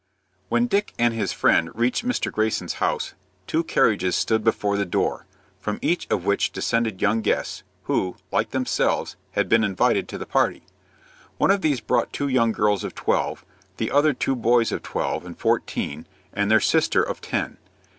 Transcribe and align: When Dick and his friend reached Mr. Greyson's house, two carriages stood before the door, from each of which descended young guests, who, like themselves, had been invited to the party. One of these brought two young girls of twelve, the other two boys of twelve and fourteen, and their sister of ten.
When 0.49 0.65
Dick 0.65 0.95
and 0.97 1.13
his 1.13 1.31
friend 1.31 1.69
reached 1.75 2.03
Mr. 2.03 2.31
Greyson's 2.31 2.73
house, 2.81 3.13
two 3.45 3.63
carriages 3.63 4.15
stood 4.15 4.43
before 4.43 4.75
the 4.75 4.83
door, 4.83 5.27
from 5.59 5.77
each 5.79 6.07
of 6.09 6.25
which 6.25 6.51
descended 6.51 7.03
young 7.03 7.21
guests, 7.21 7.61
who, 7.83 8.15
like 8.31 8.49
themselves, 8.49 9.15
had 9.33 9.47
been 9.47 9.63
invited 9.63 10.07
to 10.09 10.17
the 10.17 10.25
party. 10.25 10.63
One 11.37 11.51
of 11.51 11.61
these 11.61 11.81
brought 11.81 12.11
two 12.11 12.29
young 12.29 12.51
girls 12.51 12.83
of 12.83 12.95
twelve, 12.95 13.45
the 13.77 13.91
other 13.91 14.13
two 14.15 14.35
boys 14.35 14.71
of 14.71 14.81
twelve 14.81 15.23
and 15.23 15.37
fourteen, 15.37 16.07
and 16.33 16.49
their 16.49 16.59
sister 16.59 17.03
of 17.03 17.21
ten. 17.21 17.57